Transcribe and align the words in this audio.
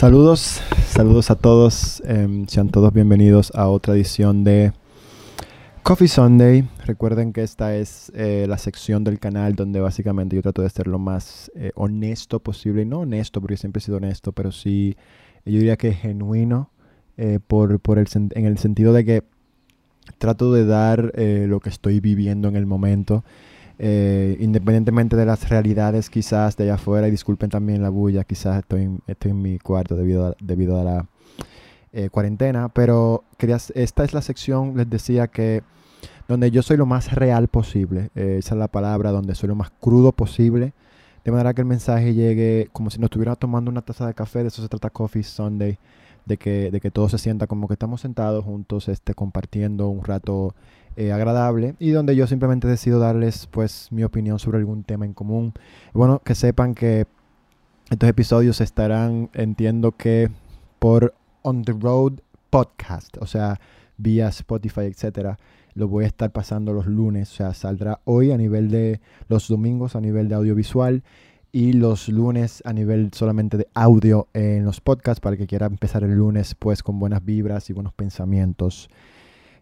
Saludos, 0.00 0.62
saludos 0.86 1.30
a 1.30 1.34
todos. 1.34 2.02
em, 2.06 2.46
sean 2.46 2.70
todos 2.70 2.90
bienvenidos 2.90 3.52
a 3.54 3.68
otra 3.68 3.92
edición 3.92 4.44
de 4.44 4.72
Coffee 5.82 6.08
Sunday. 6.08 6.66
Recuerden 6.86 7.34
que 7.34 7.42
esta 7.42 7.76
es 7.76 8.10
eh, 8.14 8.46
la 8.48 8.56
sección 8.56 9.04
del 9.04 9.18
canal 9.18 9.56
donde 9.56 9.78
básicamente 9.78 10.36
yo 10.36 10.40
trato 10.40 10.62
de 10.62 10.70
ser 10.70 10.86
lo 10.86 10.98
más 10.98 11.52
eh, 11.54 11.72
honesto 11.74 12.40
posible. 12.40 12.86
No 12.86 13.00
honesto, 13.00 13.42
porque 13.42 13.58
siempre 13.58 13.80
he 13.80 13.82
sido 13.82 13.98
honesto, 13.98 14.32
pero 14.32 14.52
sí, 14.52 14.96
yo 15.44 15.58
diría 15.58 15.76
que 15.76 15.92
genuino 15.92 16.70
eh, 17.18 17.38
por, 17.46 17.78
en 18.08 18.46
el 18.46 18.56
sentido 18.56 18.94
de 18.94 19.04
que 19.04 19.24
trato 20.16 20.50
de 20.54 20.64
dar 20.64 21.12
lo 21.14 21.60
que 21.60 21.68
estoy 21.68 22.00
viviendo 22.00 22.48
en 22.48 22.56
el 22.56 22.64
momento. 22.64 23.22
Eh, 23.82 24.36
independientemente 24.40 25.16
de 25.16 25.24
las 25.24 25.48
realidades 25.48 26.10
quizás 26.10 26.54
de 26.58 26.64
allá 26.64 26.74
afuera, 26.74 27.08
y 27.08 27.10
disculpen 27.10 27.48
también 27.48 27.80
la 27.80 27.88
bulla, 27.88 28.24
quizás 28.24 28.58
estoy, 28.58 28.82
en- 28.82 29.00
estoy 29.06 29.30
en 29.30 29.40
mi 29.40 29.58
cuarto 29.58 29.96
debido 29.96 30.26
a, 30.26 30.34
debido 30.38 30.78
a 30.78 30.84
la 30.84 31.06
eh, 31.92 32.10
cuarentena, 32.10 32.68
pero 32.68 33.24
quería, 33.38 33.56
esta 33.74 34.04
es 34.04 34.12
la 34.12 34.20
sección, 34.20 34.76
les 34.76 34.88
decía 34.88 35.28
que 35.28 35.62
donde 36.28 36.50
yo 36.50 36.62
soy 36.62 36.76
lo 36.76 36.84
más 36.84 37.12
real 37.14 37.48
posible, 37.48 38.10
eh, 38.14 38.36
esa 38.38 38.54
es 38.54 38.58
la 38.58 38.68
palabra, 38.68 39.12
donde 39.12 39.34
soy 39.34 39.48
lo 39.48 39.54
más 39.56 39.70
crudo 39.80 40.12
posible, 40.12 40.74
de 41.24 41.30
manera 41.32 41.54
que 41.54 41.62
el 41.62 41.66
mensaje 41.66 42.12
llegue 42.12 42.68
como 42.72 42.90
si 42.90 42.98
nos 42.98 43.06
estuviera 43.06 43.34
tomando 43.34 43.70
una 43.70 43.80
taza 43.82 44.06
de 44.06 44.12
café, 44.14 44.42
de 44.42 44.48
eso 44.48 44.60
se 44.62 44.68
trata 44.68 44.90
Coffee 44.90 45.22
Sunday, 45.22 45.78
de 46.26 46.36
que, 46.36 46.70
de 46.70 46.80
que 46.80 46.90
todo 46.90 47.08
se 47.08 47.16
sienta 47.16 47.46
como 47.46 47.66
que 47.66 47.74
estamos 47.74 48.02
sentados 48.02 48.44
juntos, 48.44 48.88
este, 48.88 49.14
compartiendo 49.14 49.88
un 49.88 50.04
rato 50.04 50.54
eh, 50.96 51.12
agradable 51.12 51.74
y 51.78 51.90
donde 51.90 52.16
yo 52.16 52.26
simplemente 52.26 52.66
decido 52.68 52.98
darles 52.98 53.46
pues 53.46 53.88
mi 53.90 54.04
opinión 54.04 54.38
sobre 54.38 54.58
algún 54.58 54.84
tema 54.84 55.04
en 55.04 55.14
común. 55.14 55.52
Bueno, 55.92 56.20
que 56.24 56.34
sepan 56.34 56.74
que 56.74 57.06
estos 57.90 58.08
episodios 58.08 58.60
estarán, 58.60 59.30
entiendo 59.34 59.92
que 59.92 60.30
por 60.78 61.14
On 61.42 61.62
the 61.62 61.72
Road 61.72 62.20
Podcast, 62.50 63.16
o 63.18 63.26
sea, 63.26 63.60
vía 63.96 64.28
Spotify, 64.28 64.82
etcétera. 64.82 65.38
Lo 65.74 65.86
voy 65.88 66.04
a 66.04 66.08
estar 66.08 66.32
pasando 66.32 66.72
los 66.72 66.86
lunes, 66.86 67.30
o 67.32 67.34
sea, 67.34 67.54
saldrá 67.54 68.00
hoy 68.04 68.32
a 68.32 68.36
nivel 68.36 68.70
de 68.70 69.00
los 69.28 69.48
domingos 69.48 69.94
a 69.94 70.00
nivel 70.00 70.28
de 70.28 70.34
audiovisual 70.34 71.02
y 71.52 71.72
los 71.72 72.08
lunes 72.08 72.62
a 72.64 72.72
nivel 72.72 73.10
solamente 73.12 73.56
de 73.56 73.68
audio 73.74 74.28
en 74.34 74.64
los 74.64 74.80
podcasts 74.80 75.20
para 75.20 75.36
que 75.36 75.46
quiera 75.46 75.66
empezar 75.66 76.04
el 76.04 76.14
lunes 76.14 76.54
pues 76.54 76.82
con 76.82 76.98
buenas 76.98 77.24
vibras 77.24 77.70
y 77.70 77.72
buenos 77.72 77.92
pensamientos. 77.92 78.88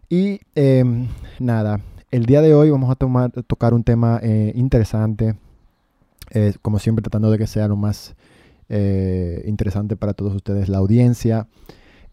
Y 0.09 0.41
em, 0.55 1.07
nada, 1.39 1.79
el 2.11 2.25
día 2.25 2.41
de 2.41 2.53
hoy 2.53 2.71
vamos 2.71 2.89
a 2.89 2.95
tomar, 2.95 3.31
tocar 3.31 3.73
un 3.73 3.83
tema 3.83 4.19
eh, 4.23 4.51
interesante, 4.55 5.35
como 6.61 6.77
siempre 6.79 7.01
tratando 7.01 7.31
de 7.31 7.37
que 7.39 7.47
sea 7.47 7.67
lo 7.67 7.75
más 7.75 8.15
eh, 8.69 9.43
interesante 9.47 9.95
para 9.95 10.13
todos 10.13 10.35
ustedes, 10.35 10.69
la 10.69 10.77
audiencia. 10.77 11.47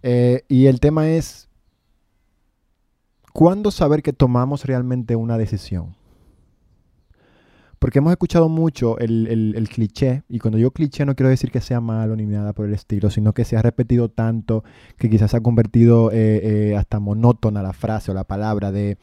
Eh, 0.03 0.43
y 0.49 0.67
el 0.67 0.81
tema 0.81 1.09
es, 1.11 1.49
¿cuándo 3.33 3.71
saber 3.71 4.03
que 4.03 4.15
tomamos 4.15 4.65
realmente 4.65 5.17
una 5.17 5.37
decisión? 5.37 5.95
Porque 7.87 8.01
hemos 8.01 8.11
escuchado 8.11 8.49
mucho 8.49 8.99
el, 8.99 9.29
el- 9.55 9.69
cliché, 9.69 10.25
y 10.29 10.41
cuando 10.41 10.57
digo 10.59 10.73
cliché 10.73 11.07
no 11.07 11.15
quiero 11.15 11.31
decir 11.31 11.53
que 11.53 11.61
sea 11.61 11.81
malo 11.81 12.17
ni 12.17 12.27
nada 12.27 12.53
por 12.53 12.67
el 12.67 12.75
estilo, 12.75 13.11
sino 13.11 13.33
que 13.33 13.45
se 13.45 13.57
ha 13.57 13.63
repetido 13.63 14.09
tanto 14.09 14.65
que 14.99 15.09
quizás 15.09 15.31
se 15.31 15.37
ha 15.37 15.41
convertido 15.41 16.11
eh, 16.11 16.71
eh, 16.71 16.77
hasta 16.77 16.99
monótona 16.99 17.63
la 17.63 17.73
frase 17.73 18.11
o 18.11 18.15
la 18.15 18.25
palabra 18.25 18.73
de 18.73 18.99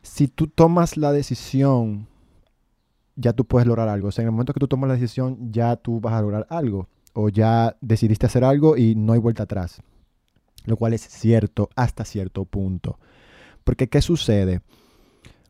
si 0.00 0.26
tú 0.26 0.46
tomas 0.46 0.96
la 0.96 1.12
decisión, 1.12 2.06
ya 3.14 3.34
tú 3.34 3.44
puedes 3.44 3.68
lograr 3.68 3.90
algo. 3.90 4.08
O 4.08 4.10
sea, 4.10 4.22
en 4.22 4.28
el 4.28 4.32
momento 4.32 4.54
que 4.54 4.60
tú 4.60 4.68
tomas 4.68 4.88
la 4.88 4.94
decisión, 4.94 5.52
ya 5.52 5.76
tú 5.76 6.00
vas 6.00 6.14
a 6.14 6.22
lograr 6.22 6.46
algo. 6.48 6.88
O 7.12 7.28
ya 7.28 7.76
decidiste 7.82 8.24
hacer 8.24 8.42
algo 8.42 8.78
y 8.78 8.94
no 8.94 9.12
hay 9.12 9.18
vuelta 9.18 9.42
atrás. 9.42 9.82
Lo 10.64 10.78
cual 10.78 10.94
es 10.94 11.02
cierto 11.02 11.68
hasta 11.76 12.06
cierto 12.06 12.46
punto. 12.46 12.98
Porque 13.64 13.88
¿qué 13.88 14.00
sucede? 14.00 14.62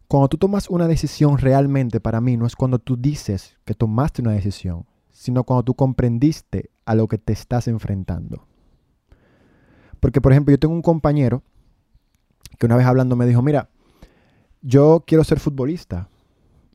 Cuando 0.09 0.29
tú 0.29 0.39
tomas 0.39 0.71
una 0.71 0.89
decisión 0.89 1.37
realmente, 1.37 2.01
para 2.01 2.23
mí, 2.23 2.39
no 2.39 2.47
es 2.47 2.57
cuando 2.57 2.79
tú 2.79 2.97
dices 2.97 3.59
que 3.67 3.75
tomaste 3.75 4.23
una 4.23 4.33
decisión, 4.33 4.87
sino 5.11 5.45
cuando 5.45 5.65
tú 5.65 5.75
comprendiste 5.75 6.71
a 6.87 6.95
lo 6.95 7.07
que 7.09 7.19
te 7.19 7.35
estás 7.35 7.69
enfrentando. 7.69 8.47
Porque, 10.01 10.23
por 10.23 10.33
ejemplo, 10.33 10.53
yo 10.53 10.59
tengo 10.59 10.75
un 10.75 10.83
compañero 10.83 11.43
que 12.59 12.65
una 12.65 12.77
vez 12.77 12.87
hablando 12.87 13.17
me 13.17 13.27
dijo, 13.27 13.43
mira, 13.43 13.69
yo 14.63 15.05
quiero 15.07 15.25
ser 15.25 15.41
futbolista. 15.41 16.09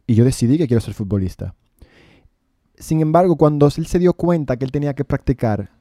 Y 0.05 0.15
yo 0.15 0.25
decidí 0.25 0.57
que 0.57 0.67
quiero 0.67 0.81
ser 0.81 0.93
futbolista. 0.93 1.55
Sin 2.75 3.01
embargo, 3.01 3.35
cuando 3.35 3.67
él 3.75 3.87
se 3.87 3.97
dio 3.99 4.13
cuenta 4.13 4.57
que 4.57 4.65
él 4.65 4.71
tenía 4.71 4.93
que 4.93 5.05
practicar 5.05 5.71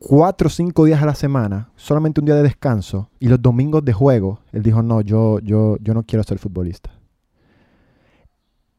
cuatro 0.00 0.46
o 0.46 0.50
cinco 0.50 0.86
días 0.86 1.02
a 1.02 1.06
la 1.06 1.14
semana, 1.14 1.70
solamente 1.76 2.20
un 2.20 2.24
día 2.24 2.34
de 2.34 2.42
descanso 2.42 3.10
y 3.20 3.28
los 3.28 3.40
domingos 3.40 3.84
de 3.84 3.92
juego, 3.92 4.40
él 4.50 4.62
dijo, 4.62 4.82
no, 4.82 5.02
yo, 5.02 5.38
yo, 5.40 5.76
yo 5.78 5.94
no 5.94 6.02
quiero 6.02 6.24
ser 6.24 6.38
futbolista. 6.38 6.90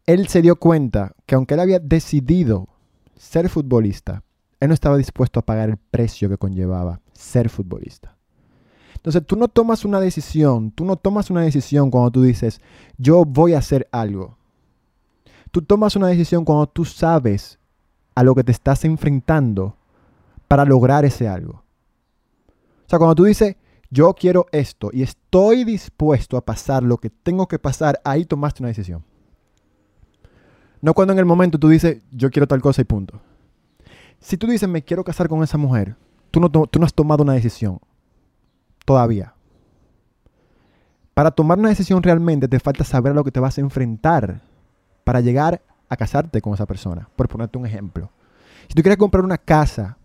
Él 0.08 0.28
se 0.28 0.42
dio 0.42 0.56
cuenta 0.56 1.14
que 1.28 1.36
aunque 1.36 1.54
él 1.54 1.60
había 1.60 1.80
decidido 1.80 2.68
ser 3.16 3.50
futbolista, 3.50 4.24
él 4.60 4.70
no 4.70 4.74
estaba 4.74 4.98
dispuesto 4.98 5.40
a 5.40 5.46
pagar 5.46 5.70
el 5.70 5.78
precio 5.78 6.28
que 6.28 6.40
conllevaba 6.40 7.00
ser 7.14 7.50
futbolista. 7.50 8.18
Entonces 8.96 9.24
tú 9.26 9.36
no 9.36 9.48
tomas 9.48 9.86
una 9.86 10.00
decisión, 10.00 10.72
tú 10.72 10.86
no 10.86 10.96
tomas 10.96 11.30
una 11.30 11.42
decisión 11.42 11.92
cuando 11.92 12.12
tú 12.12 12.24
dices, 12.24 12.62
yo 12.98 13.26
voy 13.26 13.54
a 13.54 13.60
hacer 13.60 13.88
algo. 13.92 14.38
Tú 15.52 15.62
tomas 15.62 15.96
una 15.96 16.08
decisión 16.08 16.46
cuando 16.46 16.66
tú 16.66 16.84
sabes 16.84 17.60
a 18.16 18.24
lo 18.24 18.34
que 18.34 18.44
te 18.44 18.52
estás 18.52 18.86
enfrentando 18.86 19.78
para 20.52 20.66
lograr 20.66 21.06
ese 21.06 21.30
algo. 21.30 21.64
O 22.44 22.90
sea, 22.90 23.00
cuando 23.00 23.16
tú 23.16 23.24
dices, 23.24 23.56
yo 23.90 24.14
quiero 24.14 24.48
esto 24.52 24.90
y 24.92 25.02
estoy 25.02 25.64
dispuesto 25.64 26.36
a 26.36 26.44
pasar 26.44 26.84
lo 26.84 26.98
que 26.98 27.10
tengo 27.10 27.48
que 27.48 27.58
pasar, 27.58 28.02
ahí 28.04 28.26
tomaste 28.26 28.62
una 28.62 28.68
decisión. 28.68 29.02
No 30.82 30.94
cuando 30.94 31.14
en 31.14 31.20
el 31.20 31.26
momento 31.26 31.58
tú 31.58 31.70
dices, 31.70 32.02
yo 32.12 32.30
quiero 32.30 32.50
tal 32.50 32.60
cosa 32.60 32.82
y 32.82 32.84
punto. 32.84 33.22
Si 34.20 34.36
tú 34.36 34.46
dices, 34.46 34.68
me 34.68 34.82
quiero 34.82 35.06
casar 35.06 35.30
con 35.30 35.42
esa 35.42 35.58
mujer, 35.58 35.96
tú 36.32 36.42
no, 36.42 36.50
tú 36.50 36.80
no 36.80 36.86
has 36.86 36.94
tomado 36.94 37.24
una 37.24 37.32
decisión 37.32 37.80
todavía. 38.84 39.34
Para 41.14 41.32
tomar 41.32 41.60
una 41.60 41.70
decisión 41.70 42.04
realmente 42.04 42.50
te 42.50 42.60
falta 42.60 42.84
saber 42.84 43.14
a 43.14 43.16
lo 43.16 43.24
que 43.24 43.32
te 43.32 43.40
vas 43.40 43.58
a 43.58 43.62
enfrentar 43.62 44.42
para 45.06 45.22
llegar 45.22 45.62
a 45.88 45.96
casarte 45.96 46.42
con 46.42 46.54
esa 46.56 46.66
persona. 46.66 47.08
Por 47.16 47.30
ponerte 47.30 47.58
un 47.58 47.66
ejemplo. 47.66 48.12
Si 48.68 48.74
tú 48.74 48.82
quieres 48.82 48.98
comprar 48.98 49.24
una 49.24 49.38
casa 49.38 49.98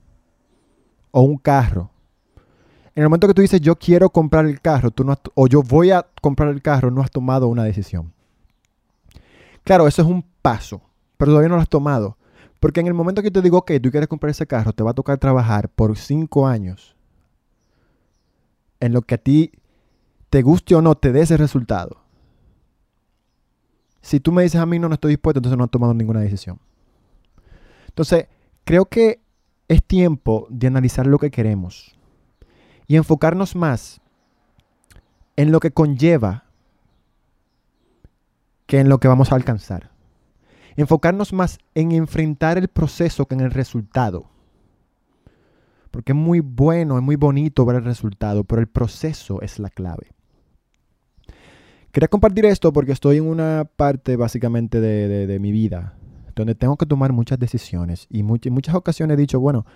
o 1.19 1.23
un 1.23 1.39
carro, 1.39 1.89
en 2.95 3.03
el 3.03 3.09
momento 3.09 3.27
que 3.27 3.33
tú 3.33 3.41
dices 3.41 3.59
yo 3.63 3.77
quiero 3.77 4.11
comprar 4.11 4.45
el 4.45 4.61
carro, 4.61 4.91
tú 4.91 5.03
no 5.03 5.13
has- 5.13 5.21
o 5.35 5.47
yo 5.47 5.63
voy 5.63 5.91
a 5.91 6.07
comprar 6.21 6.51
el 6.51 6.61
carro, 6.61 6.91
no 6.91 7.01
has 7.01 7.11
tomado 7.11 7.49
una 7.49 7.65
decisión. 7.65 8.13
Claro, 9.65 9.89
eso 9.89 10.03
es 10.03 10.09
un 10.09 10.23
paso, 10.43 10.83
pero 11.17 11.31
todavía 11.33 11.49
no 11.49 11.55
lo 11.57 11.63
has 11.63 11.71
tomado. 11.71 12.19
Porque 12.61 12.81
en 12.81 12.87
el 12.87 12.93
momento 12.93 13.23
que 13.23 13.31
te 13.31 13.41
digo, 13.41 13.57
ok, 13.59 13.73
tú 13.83 13.91
quieres 13.91 14.09
comprar 14.09 14.31
ese 14.31 14.47
carro, 14.47 14.75
te 14.75 14.83
va 14.83 14.91
a 14.91 14.95
tocar 14.95 15.17
trabajar 15.17 15.71
por 15.71 15.97
cinco 15.97 16.47
años 16.47 16.95
en 18.81 18.93
lo 18.93 19.01
que 19.01 19.15
a 19.15 19.19
ti 19.19 19.53
te 20.29 20.43
guste 20.43 20.75
o 20.75 20.83
no, 20.83 20.97
te 20.97 21.13
dé 21.13 21.23
ese 21.23 21.39
resultado. 21.39 21.97
Si 24.03 24.21
tú 24.21 24.33
me 24.33 24.43
dices 24.43 24.61
a 24.61 24.67
mí 24.67 24.79
no, 24.79 24.89
no 24.89 24.95
estoy 24.95 25.13
dispuesto, 25.13 25.39
entonces 25.39 25.57
no 25.57 25.65
has 25.65 25.71
tomado 25.71 25.95
ninguna 25.95 26.21
decisión. 26.21 26.59
Entonces, 27.89 28.27
creo 28.65 28.85
que 28.85 29.21
es 29.69 29.83
tiempo 29.83 30.47
de 30.51 30.67
analizar 30.67 31.07
lo 31.07 31.19
que 31.19 31.31
queremos 31.31 31.97
y 32.87 32.97
enfocarnos 32.97 33.57
más 33.57 34.01
en 35.37 35.51
lo 35.53 35.61
que 35.61 35.71
conlleva 35.73 36.45
que 38.67 38.81
en 38.81 38.89
lo 38.89 38.99
que 38.99 39.09
vamos 39.09 39.33
a 39.33 39.37
alcanzar. 39.37 39.91
Enfocarnos 40.77 41.33
más 41.33 41.59
en 41.75 41.93
enfrentar 41.93 42.59
el 42.59 42.69
proceso 42.69 43.27
que 43.27 43.35
en 43.35 43.41
el 43.41 43.51
resultado. 43.51 44.29
Porque 45.91 46.13
es 46.13 46.17
muy 46.19 46.41
bueno, 46.41 46.97
es 46.99 47.03
muy 47.03 47.17
bonito 47.17 47.65
ver 47.65 47.77
el 47.77 47.85
resultado, 47.85 48.45
pero 48.45 48.61
el 48.61 48.67
proceso 48.69 49.41
es 49.41 49.59
la 49.59 49.71
clave. 49.71 50.09
Quería 51.93 52.09
compartir 52.09 52.45
esto 52.45 52.73
porque 52.73 52.93
estoy 52.93 53.17
en 53.19 53.27
una 53.27 53.65
parte 53.77 54.17
básicamente 54.17 54.81
de, 54.81 55.09
de- 55.09 55.27
de 55.27 55.39
mi 55.39 55.51
vida 55.53 55.95
donde 56.37 56.55
tengo 56.55 56.77
que 56.77 56.87
tomar 56.87 57.13
muchas 57.13 57.39
decisiones 57.39 58.07
y 58.11 58.23
much- 58.23 58.47
en 58.47 58.53
muchas 58.53 58.75
ocasiones 58.75 59.17
he 59.17 59.21
dicho, 59.21 59.41
bueno, 59.41 59.67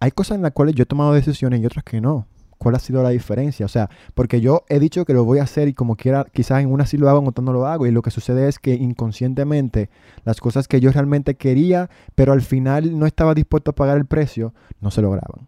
hay 0.00 0.10
cosas 0.10 0.36
en 0.36 0.42
las 0.42 0.52
cuales 0.52 0.74
yo 0.74 0.82
he 0.82 0.86
tomado 0.86 1.12
decisiones 1.12 1.60
y 1.60 1.66
otras 1.66 1.84
que 1.84 2.00
no. 2.00 2.26
¿Cuál 2.56 2.74
ha 2.74 2.80
sido 2.80 3.04
la 3.04 3.10
diferencia? 3.10 3.64
O 3.66 3.68
sea, 3.68 3.88
porque 4.14 4.40
yo 4.40 4.64
he 4.68 4.80
dicho 4.80 5.04
que 5.04 5.12
lo 5.14 5.24
voy 5.24 5.38
a 5.38 5.44
hacer 5.44 5.68
y 5.68 5.74
como 5.74 5.94
quiera, 5.94 6.26
quizás 6.32 6.60
en 6.60 6.72
una 6.72 6.86
sí 6.86 6.96
lo 6.96 7.08
hago, 7.08 7.20
en 7.20 7.28
otra 7.28 7.44
no 7.44 7.52
lo 7.52 7.66
hago. 7.68 7.86
Y 7.86 7.92
lo 7.92 8.02
que 8.02 8.10
sucede 8.10 8.48
es 8.48 8.58
que 8.58 8.74
inconscientemente 8.74 9.90
las 10.24 10.40
cosas 10.40 10.66
que 10.66 10.80
yo 10.80 10.90
realmente 10.90 11.36
quería, 11.36 11.88
pero 12.16 12.32
al 12.32 12.42
final 12.42 12.98
no 12.98 13.06
estaba 13.06 13.34
dispuesto 13.34 13.70
a 13.70 13.74
pagar 13.76 13.96
el 13.96 14.06
precio, 14.06 14.54
no 14.80 14.90
se 14.90 15.02
lograban. 15.02 15.46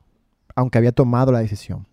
Aunque 0.54 0.78
había 0.78 0.92
tomado 0.92 1.32
la 1.32 1.40
decisión. 1.40 1.86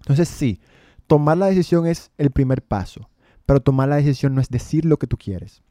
Entonces 0.00 0.28
sí, 0.28 0.60
tomar 1.08 1.36
la 1.38 1.46
decisión 1.46 1.86
es 1.88 2.12
el 2.16 2.30
primer 2.30 2.62
paso. 2.62 3.08
Pero 3.44 3.60
tomar 3.60 3.88
la 3.88 3.96
decisión 3.96 4.36
no 4.36 4.40
es 4.40 4.48
decir 4.50 4.84
lo 4.84 4.98
que 4.98 5.08
tú 5.08 5.16
quieres, 5.16 5.62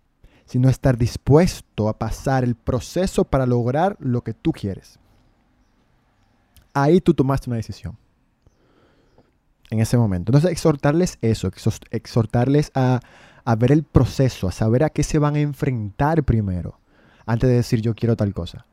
sino 0.51 0.67
estar 0.67 0.97
dispuesto 0.97 1.87
a 1.87 1.97
pasar 1.97 2.43
el 2.43 2.55
proceso 2.55 3.23
para 3.23 3.45
lograr 3.45 3.95
lo 3.99 4.19
que 4.21 4.33
tú 4.33 4.51
quieres. 4.51 4.99
ahí 6.73 6.99
tú 6.99 7.13
tomaste 7.13 7.49
una 7.49 7.55
decisión. 7.55 7.97
En 9.69 9.79
ese 9.79 9.97
momento. 9.97 10.31
Entonces, 10.31 10.51
exhortarles 10.51 11.17
eso, 11.21 11.49
exhortarles 11.91 12.69
a, 12.75 12.99
a 13.45 13.55
ver 13.55 13.71
el 13.71 13.83
proceso, 13.83 14.49
a 14.49 14.51
saber 14.51 14.83
a 14.83 14.89
qué 14.89 15.03
se 15.03 15.19
van 15.19 15.35
a 15.35 15.39
enfrentar 15.39 16.21
primero, 16.25 16.77
antes 17.25 17.49
de 17.49 17.55
decir 17.55 17.79
yo 17.81 17.95
quiero 17.95 18.17
tal 18.17 18.33
cosa. 18.33 18.65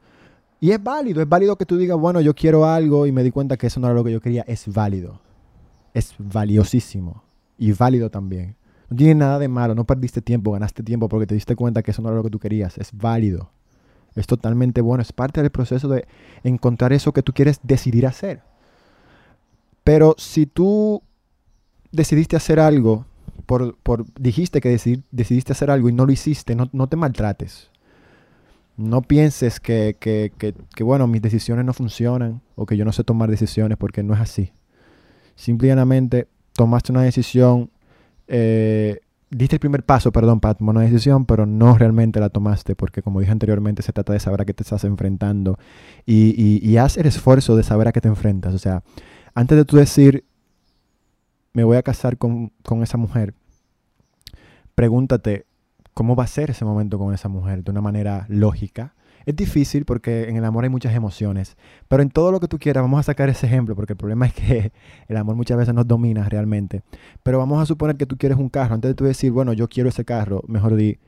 Y 0.58 0.72
es 0.72 0.82
válido, 0.82 1.22
es 1.22 1.28
válido 1.28 1.54
que 1.54 1.64
tú 1.64 1.76
digas, 1.76 1.96
bueno, 1.96 2.20
yo 2.20 2.34
quiero 2.34 2.66
algo 2.66 3.06
y 3.06 3.12
me 3.12 3.22
di 3.22 3.30
cuenta 3.30 3.56
que 3.56 3.68
eso 3.68 3.78
no 3.78 3.86
era 3.86 3.94
lo 3.94 4.02
que 4.02 4.10
yo 4.10 4.20
quería. 4.20 4.42
Es 4.48 4.66
válido. 4.66 5.20
Es 5.94 6.16
valiosísimo. 6.18 7.22
Y 7.56 7.70
válido 7.70 8.10
también. 8.10 8.56
No 8.90 8.96
tiene 8.96 9.14
nada 9.16 9.38
de 9.38 9.48
malo, 9.48 9.74
no 9.74 9.84
perdiste 9.84 10.22
tiempo, 10.22 10.52
ganaste 10.52 10.82
tiempo 10.82 11.08
porque 11.08 11.26
te 11.26 11.34
diste 11.34 11.56
cuenta 11.56 11.82
que 11.82 11.90
eso 11.90 12.02
no 12.02 12.08
era 12.08 12.16
lo 12.16 12.24
que 12.24 12.30
tú 12.30 12.38
querías. 12.38 12.78
Es 12.78 12.90
válido. 12.92 13.50
Es 14.14 14.26
totalmente 14.26 14.80
bueno. 14.80 15.02
Es 15.02 15.12
parte 15.12 15.42
del 15.42 15.50
proceso 15.50 15.88
de 15.88 16.06
encontrar 16.42 16.92
eso 16.92 17.12
que 17.12 17.22
tú 17.22 17.32
quieres 17.32 17.60
decidir 17.62 18.06
hacer. 18.06 18.42
Pero 19.84 20.14
si 20.18 20.46
tú 20.46 21.02
decidiste 21.92 22.36
hacer 22.36 22.60
algo, 22.60 23.06
por, 23.46 24.04
dijiste 24.18 24.60
que 24.60 24.68
decidiste 25.10 25.52
hacer 25.52 25.70
algo 25.70 25.88
y 25.88 25.92
no 25.92 26.04
lo 26.04 26.12
hiciste, 26.12 26.54
no, 26.54 26.68
no 26.72 26.86
te 26.86 26.96
maltrates. 26.96 27.70
No 28.76 29.02
pienses 29.02 29.58
que, 29.58 29.96
que, 29.98 30.30
que, 30.38 30.84
bueno, 30.84 31.06
mis 31.06 31.22
decisiones 31.22 31.64
no 31.64 31.72
funcionan 31.72 32.42
o 32.54 32.66
que 32.66 32.76
yo 32.76 32.84
no 32.84 32.92
sé 32.92 33.04
tomar 33.04 33.30
decisiones 33.30 33.78
porque 33.78 34.02
no 34.02 34.14
es 34.14 34.20
así. 34.20 34.52
Simplemente 35.34 36.28
tomaste 36.52 36.92
una 36.92 37.02
decisión, 37.02 37.70
eh, 38.28 39.00
diste 39.30 39.56
el 39.56 39.60
primer 39.60 39.84
paso, 39.84 40.12
perdón, 40.12 40.40
para 40.40 40.54
tomar 40.54 40.76
una 40.76 40.84
decisión, 40.84 41.26
pero 41.26 41.46
no 41.46 41.76
realmente 41.76 42.20
la 42.20 42.28
tomaste 42.28 42.74
porque 42.74 43.02
como 43.02 43.20
dije 43.20 43.32
anteriormente, 43.32 43.82
se 43.82 43.92
trata 43.92 44.12
de 44.12 44.20
saber 44.20 44.42
a 44.42 44.44
qué 44.44 44.54
te 44.54 44.62
estás 44.62 44.84
enfrentando 44.84 45.58
y, 46.06 46.60
y, 46.62 46.76
haz 46.76 46.96
el 46.96 47.06
esfuerzo 47.06 47.56
de 47.56 47.62
saber 47.62 47.88
a 47.88 47.92
qué 47.92 48.00
te 48.00 48.08
enfrentas. 48.08 48.54
O 48.54 48.58
sea, 48.58 48.82
antes 49.34 49.56
de 49.56 49.64
tú 49.64 49.76
decir, 49.76 50.24
me 51.52 51.64
voy 51.64 51.76
a 51.76 51.82
casar 51.82 52.18
con, 52.18 52.52
con 52.62 52.82
esa 52.82 52.96
mujer, 52.96 53.34
pregúntate, 54.74 55.46
cómo 55.94 56.14
va 56.14 56.24
a 56.24 56.28
ser 56.28 56.50
ese 56.50 56.64
momento 56.64 56.98
con 56.98 57.12
esa 57.12 57.28
mujer 57.28 57.64
de 57.64 57.70
una 57.70 57.80
manera 57.80 58.24
lógica. 58.28 58.94
Es 59.28 59.36
difícil 59.36 59.84
porque 59.84 60.26
en 60.30 60.38
el 60.38 60.44
amor 60.46 60.64
hay 60.64 60.70
muchas 60.70 60.94
emociones, 60.94 61.58
pero 61.86 62.02
en 62.02 62.08
todo 62.08 62.32
lo 62.32 62.40
que 62.40 62.48
tú 62.48 62.58
quieras, 62.58 62.82
vamos 62.82 63.00
a 63.00 63.02
sacar 63.02 63.28
ese 63.28 63.44
ejemplo, 63.44 63.76
porque 63.76 63.92
el 63.92 63.98
problema 63.98 64.24
es 64.24 64.32
que 64.32 64.72
el 65.06 65.16
amor 65.18 65.36
muchas 65.36 65.58
veces 65.58 65.74
nos 65.74 65.86
domina 65.86 66.26
realmente. 66.30 66.82
Pero 67.22 67.36
vamos 67.36 67.62
a 67.62 67.66
suponer 67.66 67.98
que 67.98 68.06
tú 68.06 68.16
quieres 68.16 68.38
un 68.38 68.48
carro, 68.48 68.74
antes 68.74 68.88
de 68.88 68.94
tú 68.94 69.04
decir, 69.04 69.30
bueno, 69.30 69.52
yo 69.52 69.68
quiero 69.68 69.90
ese 69.90 70.06
carro, 70.06 70.42
mejor 70.48 70.76
di, 70.76 70.98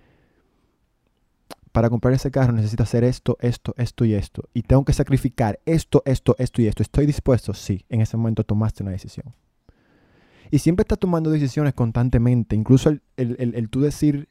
para 1.73 1.89
comprar 1.89 2.13
ese 2.13 2.31
carro 2.31 2.53
necesito 2.53 2.83
hacer 2.83 3.05
esto, 3.05 3.39
esto, 3.41 3.73
esto 3.79 4.05
y 4.05 4.13
esto. 4.13 4.51
Y 4.53 4.65
tengo 4.65 4.85
que 4.85 4.93
sacrificar 4.93 5.59
esto, 5.65 6.03
esto, 6.05 6.37
esto 6.39 6.61
y 6.61 6.67
esto. 6.67 6.83
¿Estoy 6.83 7.07
dispuesto? 7.07 7.55
Sí. 7.55 7.87
En 7.89 8.03
ese 8.03 8.19
momento 8.19 8.45
tomaste 8.45 8.83
una 8.83 8.93
decisión. 8.93 9.35
Y 10.51 10.59
siempre 10.59 10.83
estás 10.83 10.99
tomando 10.99 11.31
decisiones 11.31 11.73
constantemente. 11.73 12.55
Incluso 12.55 12.91
el, 12.91 13.01
el, 13.17 13.55
el 13.55 13.71
tú 13.71 13.81
decir 13.81 14.29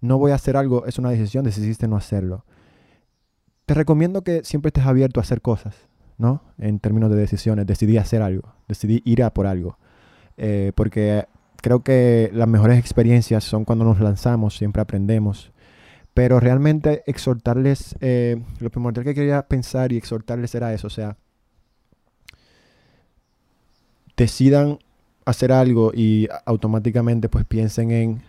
no 0.00 0.18
voy 0.18 0.32
a 0.32 0.34
hacer 0.34 0.56
algo, 0.56 0.86
es 0.86 0.98
una 0.98 1.10
decisión, 1.10 1.44
decidiste 1.44 1.86
no 1.86 1.96
hacerlo. 1.96 2.44
Te 3.68 3.74
recomiendo 3.74 4.22
que 4.22 4.44
siempre 4.44 4.70
estés 4.70 4.86
abierto 4.86 5.20
a 5.20 5.22
hacer 5.22 5.42
cosas, 5.42 5.76
¿no? 6.16 6.40
En 6.56 6.78
términos 6.78 7.10
de 7.10 7.16
decisiones, 7.18 7.66
decidí 7.66 7.98
hacer 7.98 8.22
algo, 8.22 8.54
decidí 8.66 9.02
ir 9.04 9.22
a 9.22 9.34
por 9.34 9.46
algo. 9.46 9.76
Eh, 10.38 10.72
porque 10.74 11.26
creo 11.60 11.82
que 11.82 12.30
las 12.32 12.48
mejores 12.48 12.78
experiencias 12.78 13.44
son 13.44 13.66
cuando 13.66 13.84
nos 13.84 14.00
lanzamos, 14.00 14.56
siempre 14.56 14.80
aprendemos. 14.80 15.52
Pero 16.14 16.40
realmente 16.40 17.02
exhortarles, 17.04 17.94
eh, 18.00 18.42
lo 18.58 18.70
primordial 18.70 19.04
que 19.04 19.14
quería 19.14 19.42
pensar 19.42 19.92
y 19.92 19.98
exhortarles 19.98 20.54
era 20.54 20.72
eso, 20.72 20.86
o 20.86 20.90
sea, 20.90 21.18
decidan 24.16 24.78
hacer 25.26 25.52
algo 25.52 25.92
y 25.94 26.26
automáticamente 26.46 27.28
pues 27.28 27.44
piensen 27.44 27.90
en 27.90 28.22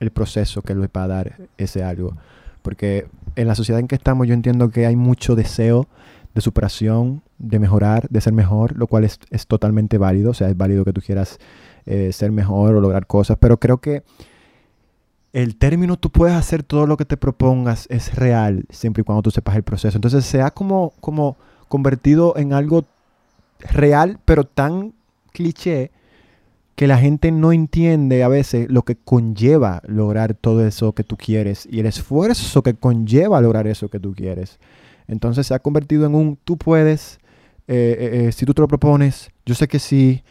el 0.00 0.10
proceso 0.10 0.60
que 0.62 0.74
les 0.74 0.88
va 0.88 1.04
a 1.04 1.06
dar 1.06 1.36
ese 1.56 1.84
algo. 1.84 2.16
Porque 2.62 3.06
en 3.36 3.46
la 3.46 3.54
sociedad 3.54 3.80
en 3.80 3.86
que 3.86 3.94
estamos 3.94 4.26
yo 4.26 4.34
entiendo 4.34 4.70
que 4.70 4.86
hay 4.86 4.96
mucho 4.96 5.36
deseo 5.36 5.88
de 6.34 6.40
superación, 6.42 7.22
de 7.38 7.58
mejorar, 7.58 8.08
de 8.10 8.20
ser 8.20 8.32
mejor, 8.32 8.76
lo 8.76 8.86
cual 8.86 9.04
es, 9.04 9.18
totalmente 9.46 9.96
válido. 9.96 10.32
O 10.32 10.34
sea, 10.34 10.48
es 10.48 10.56
válido 10.56 10.84
que 10.84 10.92
tú 10.92 11.00
quieras 11.00 11.38
eh, 11.86 12.12
ser 12.12 12.30
mejor 12.32 12.74
o 12.74 12.80
lograr 12.80 13.06
cosas, 13.06 13.38
pero 13.40 13.58
creo 13.58 13.78
que 13.78 14.02
el 15.32 15.56
término 15.56 15.96
tú 15.96 16.10
puedes 16.10 16.36
hacer 16.36 16.62
todo 16.62 16.86
lo 16.86 16.96
que 16.96 17.04
te 17.04 17.16
propongas 17.16 17.86
es 17.90 18.14
real 18.14 18.64
siempre 18.70 19.02
y 19.02 19.04
cuando 19.04 19.22
tú 19.22 19.30
sepas 19.30 19.56
el 19.56 19.62
proceso. 19.62 19.96
Entonces 19.96 20.24
se 20.24 20.42
ha 20.42 20.50
como, 20.50 20.92
como 21.00 21.36
convertido 21.68 22.34
en 22.36 22.52
algo 22.52 22.84
real, 23.60 24.18
pero 24.24 24.44
tan 24.44 24.92
cliché 25.32 25.90
que 26.76 26.86
la 26.86 26.98
gente 26.98 27.32
no 27.32 27.52
entiende 27.52 28.22
a 28.22 28.28
veces 28.28 28.70
lo 28.70 28.84
que 28.84 28.96
conlleva 28.96 29.82
lograr 29.86 30.34
todo 30.34 30.64
eso 30.64 30.92
que 30.92 31.04
tú 31.04 31.16
quieres 31.16 31.66
y 31.70 31.80
el 31.80 31.86
esfuerzo 31.86 32.62
que 32.62 32.74
conlleva 32.74 33.40
lograr 33.40 33.66
eso 33.66 33.88
que 33.88 33.98
tú 33.98 34.14
quieres. 34.14 34.60
Entonces 35.08 35.46
se 35.46 35.54
ha 35.54 35.58
convertido 35.58 36.04
en 36.04 36.14
un 36.14 36.36
tú 36.36 36.58
puedes, 36.58 37.18
eh, 37.66 37.96
eh, 37.98 38.26
eh, 38.26 38.32
si 38.32 38.44
tú 38.44 38.52
te 38.52 38.60
lo 38.60 38.68
propones, 38.68 39.30
yo 39.46 39.54
sé 39.54 39.68
que 39.68 39.78
sí, 39.78 40.22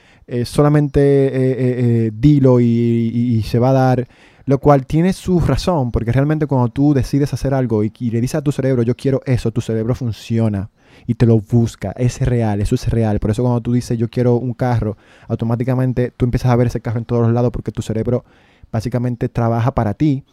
solamente 0.43 2.11
dilo 2.13 2.59
y, 2.59 3.43
se 3.43 3.59
va 3.59 3.71
a 3.71 3.73
dar. 3.73 4.07
Lo 4.47 4.59
cual 4.59 4.85
tiene 4.85 5.13
su 5.13 5.39
razón, 5.39 5.91
porque 5.91 6.11
realmente 6.11 6.45
cuando 6.45 6.69
tú 6.69 6.93
decides 6.93 7.33
hacer 7.33 7.55
algo 7.55 7.83
y, 7.83 7.91
y 7.97 8.11
le 8.11 8.21
dices 8.21 8.35
a 8.35 8.43
tu 8.43 8.51
cerebro, 8.51 8.83
yo 8.83 8.95
quiero 8.95 9.21
eso, 9.25 9.51
tu 9.51 9.61
cerebro 9.61 9.95
funciona 9.95 10.69
y 11.07 11.15
te 11.15 11.25
lo 11.25 11.39
busca. 11.39 11.91
Es 11.91 12.21
real, 12.21 12.61
eso 12.61 12.75
es 12.75 12.89
real. 12.89 13.19
Por 13.19 13.31
eso 13.31 13.43
cuando 13.43 13.61
tú 13.61 13.73
dices 13.73 13.97
yo 13.97 14.09
quiero 14.09 14.35
un 14.35 14.53
carro, 14.53 14.97
automáticamente 15.27 16.11
tú 16.15 16.25
empiezas 16.25 16.51
a 16.51 16.55
ver 16.55 16.67
ese 16.67 16.81
carro 16.81 16.99
en 16.99 17.05
todos 17.05 17.23
los 17.23 17.31
lados 17.31 17.51
porque 17.51 17.71
tu 17.71 17.81
cerebro 17.81 18.25
básicamente 18.71 19.29
trabaja 19.29 19.73
para 19.73 19.93
ti. 19.93 20.23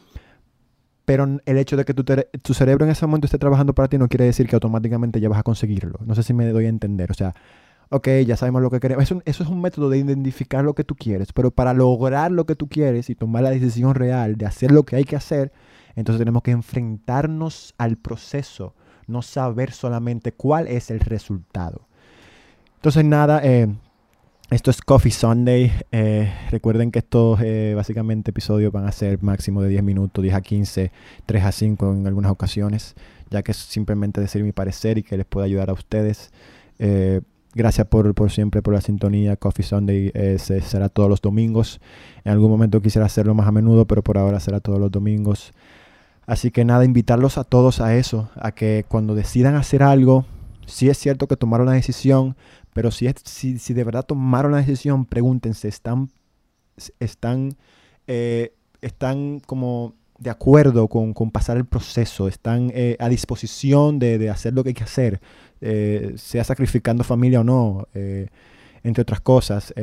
Pero 1.05 1.41
el 1.45 1.59
hecho 1.59 1.77
de 1.77 1.85
que 1.85 1.95
tu, 1.95 2.05
tu 2.05 2.55
cerebro 2.55 2.85
en 2.85 2.93
ese 2.93 3.07
momento 3.07 3.27
esté 3.27 3.39
trabajando 3.39 3.75
para 3.75 3.89
ti 3.89 3.99
no 3.99 4.09
quiere 4.09 4.25
decir 4.25 4.47
que 4.47 4.57
automáticamente 4.57 5.21
ya 5.21 5.29
vas 5.29 5.41
a 5.41 5.43
conseguirlo. 5.43 5.99
No 6.07 6.15
sé 6.15 6.23
si 6.23 6.33
me 6.33 6.47
doy 6.47 6.67
a 6.67 6.69
entender. 6.69 7.11
O 7.11 7.15
sea, 7.15 7.35
ok, 7.91 8.09
ya 8.27 8.37
sabemos 8.37 8.63
lo 8.63 8.71
que 8.71 8.81
queremos. 8.81 9.05
Eso, 9.05 9.21
eso, 9.25 9.43
es 9.43 9.51
un 9.51 9.61
método 9.61 9.91
de 9.91 9.99
identificar 9.99 10.65
lo 10.65 10.75
que 10.75 10.85
tú 10.85 10.95
quieres, 10.95 11.33
pero 11.33 11.51
para 11.51 11.75
lograr 11.75 12.31
lo 12.31 12.47
que 12.47 12.55
tú 12.55 12.69
quieres 12.69 13.11
y 13.11 13.15
tomar 13.17 13.43
la 13.43 13.51
decisión 13.51 13.95
real 13.95 14.37
de 14.37 14.47
hacer 14.47 14.71
lo 14.71 14.85
que 14.85 14.97
hay 14.97 15.05
que 15.05 15.17
hacer, 15.17 15.53
entonces 15.97 16.19
tenemos 16.19 16.43
que 16.43 16.53
enfrentarnos 16.53 17.75
al 17.79 17.97
proceso 17.97 18.75
no 19.13 19.23
saber 19.23 19.73
solamente 19.73 20.33
cuál 20.33 20.67
es 20.67 20.91
el 20.91 21.01
resultado. 21.01 21.87
Entonces 22.77 23.05
nada, 23.05 23.41
eh, 23.45 23.69
esto 24.51 24.73
es 24.73 24.81
Coffee 24.83 25.13
Sunday. 25.13 25.71
Eh, 25.93 26.33
recuerden 26.51 26.91
que 26.91 26.99
estos 26.99 27.41
eh, 27.41 27.75
básicamente 27.77 28.33
episodios 28.33 28.73
van 28.73 28.87
a 28.87 28.93
ser 28.93 29.23
máximo 29.23 29.63
de 29.63 29.69
10 29.69 29.85
minutos, 29.85 30.21
10 30.21 30.35
a 30.35 30.41
15, 30.41 30.91
3 31.27 31.45
a 31.45 31.53
5 31.53 31.93
en 31.93 32.07
algunas 32.09 32.33
ocasiones, 32.33 32.97
ya 33.31 33.43
que 33.43 33.53
es 33.53 33.59
simplemente 33.59 34.21
decir 34.21 34.43
mi 34.43 34.51
parecer 34.51 34.99
y 34.99 35.05
que 35.05 35.17
les 35.17 35.27
pueda 35.27 35.47
ayudar 35.47 35.71
a 35.71 35.75
ustedes. 35.75 36.33
gracias 37.55 37.87
por, 37.87 38.13
por, 38.15 38.33
siempre 38.33 38.63
por 38.63 38.75
la 38.75 38.81
sintonía. 38.81 39.37
Coffee 39.37 39.65
Sunday 39.65 40.11
será 40.39 40.89
todos 40.89 41.09
los 41.09 41.21
domingos. 41.21 41.81
En 42.25 42.33
algún 42.33 42.51
momento 42.51 42.83
quisiera 42.83 43.07
hacerlo 43.07 43.35
más 43.35 43.47
a 43.47 43.53
menudo, 43.53 43.87
pero 43.87 44.03
por 44.03 44.19
ahora 44.19 44.41
será 44.41 44.59
todos 44.59 44.81
los 44.81 44.91
domingos. 44.91 45.53
Así 46.33 46.51
que 46.51 46.65
nada, 46.65 46.87
invitarlos 46.87 47.37
a 47.37 47.45
todos 47.45 47.83
a 47.83 47.95
eso, 47.95 48.31
a 48.37 48.53
que 48.53 48.87
cuando 48.89 49.15
decidan 49.15 49.55
hacer 49.55 49.83
algo, 49.83 50.25
si 50.65 50.89
es 50.89 50.97
cierto 50.97 51.29
que 51.29 51.37
tomaron 51.37 51.67
la 51.67 51.75
decisión, 51.75 52.37
pero 52.73 52.91
si, 52.91 53.07
es, 53.07 53.17
si, 53.23 53.59
si 53.59 53.75
de 53.75 53.85
verdad 53.85 54.03
tomaron 54.03 54.53
la 54.53 54.57
decisión, 54.57 55.05
pregúntense, 55.05 55.69
¿están, 55.69 56.09
están, 57.01 57.55
eh, 58.07 58.55
están 58.81 59.41
como 59.41 59.93
de 60.19 60.31
acuerdo 60.31 60.89
con, 60.89 61.13
pasar 61.31 61.59
el 61.59 61.67
proceso? 61.67 62.29
¿Están 62.29 62.73
eh, 62.73 62.97
a 62.99 63.11
disposición 63.11 63.99
de, 63.99 64.31
hacer 64.31 64.55
lo 64.55 64.63
que 64.63 64.71
hay 64.71 64.75
que 64.75 64.85
hacer? 64.85 65.21
Eh, 65.61 66.15
sea 66.17 66.45
sacrificando 66.45 67.05
familia 67.05 67.41
o 67.41 67.45
no, 67.45 67.89
entre 68.83 69.03
otras 69.03 69.21
cosas. 69.21 69.75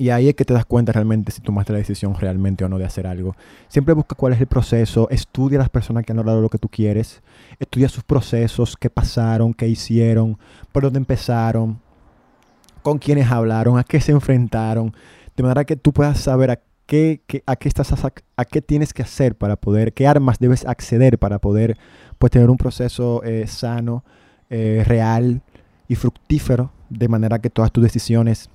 Y 0.00 0.10
ahí 0.10 0.28
es 0.28 0.36
que 0.36 0.44
te 0.44 0.54
das 0.54 0.64
cuenta 0.64 0.92
realmente 0.92 1.32
si 1.32 1.40
tomaste 1.40 1.72
la 1.72 1.80
decisión 1.80 2.14
realmente 2.14 2.64
o 2.64 2.68
no 2.68 2.78
de 2.78 2.84
hacer 2.84 3.08
algo. 3.08 3.34
Siempre 3.66 3.94
busca 3.94 4.14
cuál 4.14 4.32
es 4.32 4.40
el 4.40 4.46
proceso, 4.46 5.10
estudia 5.10 5.58
a 5.58 5.62
las 5.62 5.70
personas 5.70 6.04
que 6.04 6.12
han 6.12 6.18
logrado 6.18 6.40
lo 6.40 6.48
que 6.48 6.58
tú 6.58 6.68
quieres, 6.68 7.20
estudia 7.58 7.88
sus 7.88 8.04
procesos, 8.04 8.76
qué 8.76 8.90
pasaron, 8.90 9.52
qué 9.52 9.66
hicieron, 9.66 10.38
por 10.70 10.84
dónde 10.84 11.00
empezaron, 11.00 11.80
con 12.82 12.98
quiénes 12.98 13.28
hablaron, 13.28 13.76
a 13.76 13.82
qué 13.82 14.00
se 14.00 14.12
enfrentaron, 14.12 14.94
de 15.36 15.42
manera 15.42 15.64
que 15.64 15.74
tú 15.74 15.92
puedas 15.92 16.20
saber 16.20 16.52
a 16.52 16.60
qué, 16.86 17.20
a 17.44 17.56
qué 17.56 17.68
estás 17.68 17.92
a, 17.92 18.44
qué 18.44 18.62
tienes 18.62 18.94
que 18.94 19.02
hacer 19.02 19.34
para 19.34 19.56
poder, 19.56 19.92
qué 19.92 20.06
armas 20.06 20.38
debes 20.38 20.64
acceder 20.64 21.18
para 21.18 21.40
poder 21.40 21.76
pues, 22.18 22.30
tener 22.30 22.50
un 22.50 22.56
proceso 22.56 23.22
eh, 23.24 23.48
sano, 23.48 24.04
eh, 24.48 24.84
real 24.86 25.42
y 25.88 25.96
fructífero, 25.96 26.70
de 26.88 27.08
manera 27.08 27.40
que 27.40 27.50
todas 27.50 27.72
tus 27.72 27.82
decisiones 27.82 28.48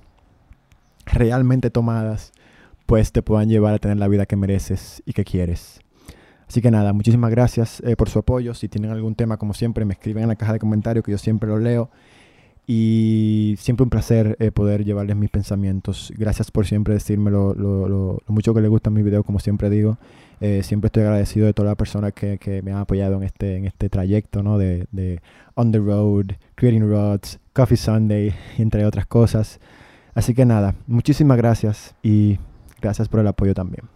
realmente 1.14 1.70
tomadas, 1.70 2.32
pues 2.86 3.12
te 3.12 3.22
puedan 3.22 3.48
llevar 3.48 3.74
a 3.74 3.78
tener 3.78 3.96
la 3.96 4.08
vida 4.08 4.26
que 4.26 4.36
mereces 4.36 5.02
y 5.06 5.12
que 5.12 5.24
quieres. 5.24 5.80
Así 6.48 6.60
que 6.60 6.70
nada, 6.70 6.92
muchísimas 6.92 7.30
gracias 7.30 7.80
eh, 7.80 7.96
por 7.96 8.08
su 8.08 8.18
apoyo. 8.18 8.54
Si 8.54 8.68
tienen 8.68 8.90
algún 8.90 9.14
tema, 9.14 9.38
como 9.38 9.54
siempre, 9.54 9.84
me 9.84 9.94
escriben 9.94 10.24
en 10.24 10.28
la 10.28 10.36
caja 10.36 10.52
de 10.52 10.58
comentarios 10.58 11.04
que 11.04 11.10
yo 11.10 11.18
siempre 11.18 11.48
lo 11.48 11.58
leo. 11.58 11.90
Y 12.66 13.56
siempre 13.58 13.84
un 13.84 13.90
placer 13.90 14.36
eh, 14.40 14.50
poder 14.50 14.84
llevarles 14.84 15.16
mis 15.16 15.30
pensamientos. 15.30 16.12
Gracias 16.16 16.50
por 16.50 16.66
siempre 16.66 16.94
decirme 16.94 17.30
lo, 17.30 18.22
mucho 18.26 18.54
que 18.54 18.60
les 18.60 18.70
gustan 18.70 18.94
mis 18.94 19.04
videos, 19.04 19.24
como 19.24 19.38
siempre 19.38 19.68
digo. 19.68 19.98
Eh, 20.40 20.62
siempre 20.62 20.88
estoy 20.88 21.02
agradecido 21.02 21.46
de 21.46 21.52
todas 21.52 21.70
las 21.70 21.76
personas 21.76 22.12
que, 22.12 22.38
que, 22.38 22.62
me 22.62 22.72
han 22.72 22.78
apoyado 22.78 23.16
en 23.16 23.22
este, 23.22 23.56
en 23.56 23.66
este 23.66 23.88
trayecto 23.88 24.42
¿no? 24.42 24.58
de, 24.58 24.86
de 24.92 25.20
On 25.54 25.72
the 25.72 25.78
Road, 25.78 26.26
Creating 26.54 26.88
Rods, 26.88 27.38
Coffee 27.52 27.76
Sunday, 27.76 28.34
entre 28.58 28.86
otras 28.86 29.06
cosas. 29.06 29.60
Así 30.14 30.34
que 30.34 30.44
nada, 30.44 30.74
muchísimas 30.86 31.36
gracias 31.36 31.94
y 32.02 32.38
gracias 32.80 33.08
por 33.08 33.20
el 33.20 33.26
apoyo 33.26 33.54
también. 33.54 33.93